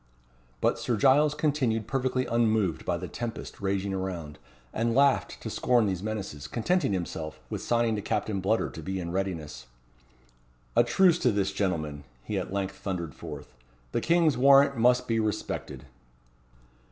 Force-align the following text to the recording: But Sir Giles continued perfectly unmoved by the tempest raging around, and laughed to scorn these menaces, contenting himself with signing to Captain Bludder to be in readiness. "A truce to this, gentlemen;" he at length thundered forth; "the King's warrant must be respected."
But 0.61 0.79
Sir 0.79 0.97
Giles 0.97 1.35
continued 1.35 1.85
perfectly 1.85 2.25
unmoved 2.25 2.85
by 2.85 2.97
the 2.97 3.07
tempest 3.07 3.61
raging 3.61 3.93
around, 3.93 4.39
and 4.73 4.95
laughed 4.95 5.39
to 5.43 5.49
scorn 5.51 5.85
these 5.85 6.01
menaces, 6.01 6.47
contenting 6.47 6.91
himself 6.91 7.39
with 7.51 7.61
signing 7.61 7.95
to 7.97 8.01
Captain 8.01 8.41
Bludder 8.41 8.73
to 8.73 8.81
be 8.81 8.99
in 8.99 9.11
readiness. 9.11 9.67
"A 10.75 10.83
truce 10.83 11.19
to 11.19 11.31
this, 11.31 11.53
gentlemen;" 11.53 12.03
he 12.23 12.39
at 12.39 12.51
length 12.51 12.77
thundered 12.77 13.13
forth; 13.13 13.53
"the 13.91 14.01
King's 14.01 14.39
warrant 14.39 14.75
must 14.75 15.07
be 15.07 15.19
respected." 15.19 15.85